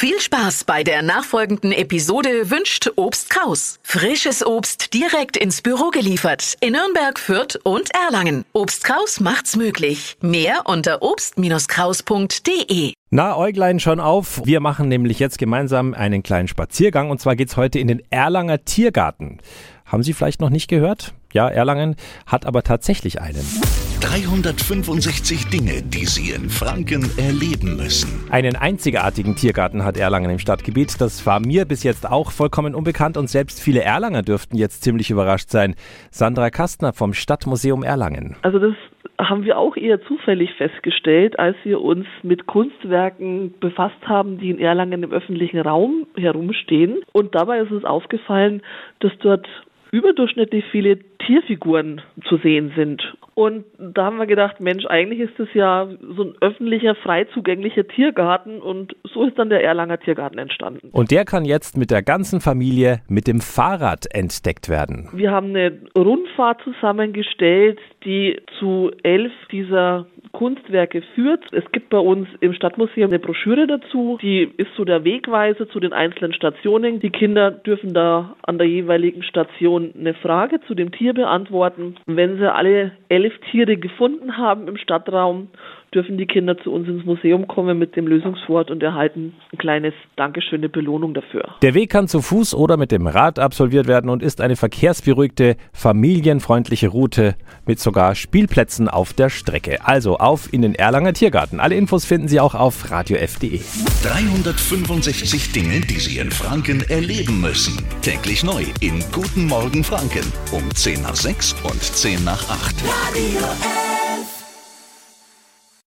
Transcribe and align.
Viel 0.00 0.20
Spaß 0.20 0.62
bei 0.62 0.84
der 0.84 1.02
nachfolgenden 1.02 1.72
Episode 1.72 2.52
wünscht 2.52 2.88
Obst 2.94 3.30
Kraus. 3.30 3.80
Frisches 3.82 4.46
Obst 4.46 4.94
direkt 4.94 5.36
ins 5.36 5.60
Büro 5.60 5.90
geliefert 5.90 6.54
in 6.60 6.74
Nürnberg, 6.74 7.18
Fürth 7.18 7.58
und 7.64 7.90
Erlangen. 7.92 8.44
Obst 8.52 8.84
Kraus 8.84 9.18
macht's 9.18 9.56
möglich. 9.56 10.16
Mehr 10.20 10.60
unter 10.66 11.02
obst-kraus.de. 11.02 12.92
Na, 13.10 13.36
Äuglein 13.36 13.80
schon 13.80 13.98
auf. 13.98 14.40
Wir 14.44 14.60
machen 14.60 14.86
nämlich 14.86 15.18
jetzt 15.18 15.36
gemeinsam 15.36 15.94
einen 15.94 16.22
kleinen 16.22 16.46
Spaziergang 16.46 17.10
und 17.10 17.20
zwar 17.20 17.34
geht's 17.34 17.56
heute 17.56 17.80
in 17.80 17.88
den 17.88 18.00
Erlanger 18.10 18.64
Tiergarten. 18.64 19.38
Haben 19.84 20.04
Sie 20.04 20.12
vielleicht 20.12 20.40
noch 20.40 20.50
nicht 20.50 20.68
gehört? 20.68 21.12
Ja, 21.32 21.48
Erlangen 21.48 21.96
hat 22.24 22.46
aber 22.46 22.62
tatsächlich 22.62 23.20
einen. 23.20 23.44
365 24.00 25.48
Dinge, 25.50 25.82
die 25.82 26.04
Sie 26.04 26.30
in 26.32 26.48
Franken 26.48 27.02
erleben 27.18 27.76
müssen. 27.76 28.30
Einen 28.30 28.54
einzigartigen 28.54 29.34
Tiergarten 29.34 29.84
hat 29.84 29.96
Erlangen 29.96 30.30
im 30.30 30.38
Stadtgebiet. 30.38 31.00
Das 31.00 31.26
war 31.26 31.40
mir 31.40 31.64
bis 31.64 31.82
jetzt 31.82 32.08
auch 32.08 32.30
vollkommen 32.30 32.74
unbekannt 32.76 33.16
und 33.16 33.28
selbst 33.28 33.60
viele 33.60 33.82
Erlanger 33.82 34.22
dürften 34.22 34.56
jetzt 34.56 34.84
ziemlich 34.84 35.10
überrascht 35.10 35.50
sein. 35.50 35.74
Sandra 36.10 36.50
Kastner 36.50 36.92
vom 36.92 37.12
Stadtmuseum 37.12 37.82
Erlangen. 37.82 38.36
Also 38.42 38.60
das 38.60 38.74
haben 39.18 39.44
wir 39.44 39.58
auch 39.58 39.76
eher 39.76 40.00
zufällig 40.02 40.54
festgestellt, 40.54 41.38
als 41.38 41.56
wir 41.64 41.80
uns 41.80 42.06
mit 42.22 42.46
Kunstwerken 42.46 43.54
befasst 43.58 44.06
haben, 44.06 44.38
die 44.38 44.50
in 44.50 44.60
Erlangen 44.60 45.02
im 45.02 45.10
öffentlichen 45.12 45.58
Raum 45.58 46.06
herumstehen. 46.16 46.98
Und 47.12 47.34
dabei 47.34 47.60
ist 47.60 47.72
uns 47.72 47.84
aufgefallen, 47.84 48.62
dass 49.00 49.12
dort 49.20 49.48
überdurchschnittlich 49.90 50.64
viele 50.70 50.98
Tierfiguren 51.26 52.00
zu 52.28 52.38
sehen 52.38 52.72
sind. 52.76 53.02
Und 53.34 53.64
da 53.78 54.06
haben 54.06 54.16
wir 54.16 54.26
gedacht, 54.26 54.60
Mensch, 54.60 54.84
eigentlich 54.86 55.20
ist 55.20 55.38
das 55.38 55.48
ja 55.54 55.88
so 56.16 56.24
ein 56.24 56.34
öffentlicher, 56.40 56.94
frei 56.96 57.24
zugänglicher 57.24 57.86
Tiergarten 57.86 58.60
und 58.60 58.96
so 59.04 59.24
ist 59.24 59.38
dann 59.38 59.48
der 59.48 59.62
Erlanger 59.62 59.98
Tiergarten 59.98 60.38
entstanden. 60.38 60.88
Und 60.90 61.10
der 61.10 61.24
kann 61.24 61.44
jetzt 61.44 61.76
mit 61.76 61.90
der 61.90 62.02
ganzen 62.02 62.40
Familie 62.40 63.00
mit 63.08 63.26
dem 63.26 63.40
Fahrrad 63.40 64.06
entdeckt 64.12 64.68
werden. 64.68 65.08
Wir 65.12 65.30
haben 65.30 65.50
eine 65.50 65.78
Rundfahrt 65.96 66.62
zusammengestellt, 66.62 67.78
die 68.04 68.40
zu 68.58 68.90
elf 69.02 69.32
dieser 69.52 70.06
Kunstwerke 70.38 71.02
führt. 71.16 71.52
Es 71.52 71.64
gibt 71.72 71.90
bei 71.90 71.98
uns 71.98 72.28
im 72.38 72.52
Stadtmuseum 72.52 73.10
eine 73.10 73.18
Broschüre 73.18 73.66
dazu, 73.66 74.18
die 74.22 74.48
ist 74.56 74.72
so 74.76 74.84
der 74.84 75.02
Wegweiser 75.02 75.68
zu 75.68 75.80
den 75.80 75.92
einzelnen 75.92 76.32
Stationen. 76.32 77.00
Die 77.00 77.10
Kinder 77.10 77.50
dürfen 77.50 77.92
da 77.92 78.36
an 78.42 78.56
der 78.56 78.68
jeweiligen 78.68 79.24
Station 79.24 79.92
eine 79.98 80.14
Frage 80.14 80.60
zu 80.60 80.76
dem 80.76 80.92
Tier 80.92 81.12
beantworten. 81.12 81.96
Wenn 82.06 82.38
sie 82.38 82.54
alle 82.54 82.92
elf 83.08 83.36
Tiere 83.50 83.78
gefunden 83.78 84.36
haben 84.36 84.68
im 84.68 84.76
Stadtraum, 84.76 85.48
dürfen 85.94 86.18
die 86.18 86.26
Kinder 86.26 86.56
zu 86.58 86.72
uns 86.72 86.88
ins 86.88 87.04
Museum 87.04 87.48
kommen 87.48 87.78
mit 87.78 87.96
dem 87.96 88.06
Lösungswort 88.06 88.70
und 88.70 88.82
erhalten 88.82 89.34
ein 89.52 89.58
kleines 89.58 89.94
Dankeschön, 90.16 90.60
eine 90.60 90.68
Belohnung 90.68 91.14
dafür. 91.14 91.54
Der 91.62 91.74
Weg 91.74 91.90
kann 91.90 92.08
zu 92.08 92.20
Fuß 92.20 92.54
oder 92.54 92.76
mit 92.76 92.92
dem 92.92 93.06
Rad 93.06 93.38
absolviert 93.38 93.88
werden 93.88 94.10
und 94.10 94.22
ist 94.22 94.40
eine 94.40 94.56
verkehrsberuhigte, 94.56 95.56
familienfreundliche 95.72 96.88
Route 96.88 97.36
mit 97.66 97.78
sogar 97.78 98.14
Spielplätzen 98.14 98.88
auf 98.88 99.12
der 99.12 99.30
Strecke. 99.30 99.78
Also 99.86 100.18
auf 100.18 100.52
in 100.52 100.62
den 100.62 100.74
Erlanger 100.74 101.12
Tiergarten. 101.12 101.60
Alle 101.60 101.76
Infos 101.76 102.04
finden 102.04 102.28
Sie 102.28 102.40
auch 102.40 102.54
auf 102.54 102.90
radiof.de. 102.90 103.60
365 104.02 105.52
Dinge, 105.52 105.80
die 105.80 106.00
Sie 106.00 106.18
in 106.18 106.30
Franken 106.30 106.82
erleben 106.88 107.40
müssen. 107.40 107.84
Täglich 108.02 108.44
neu 108.44 108.62
in 108.80 109.02
Guten 109.12 109.46
Morgen 109.46 109.84
Franken 109.84 110.32
um 110.52 110.70
10 110.70 111.02
nach 111.02 111.16
6 111.16 111.54
und 111.64 111.82
10 111.82 112.24
nach 112.24 112.48
8. 112.50 112.76
Radio 112.84 113.40
F. 113.40 113.87